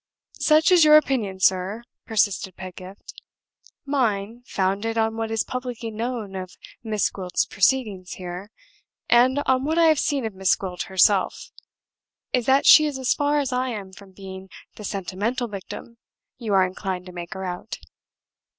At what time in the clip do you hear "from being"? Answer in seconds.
13.93-14.49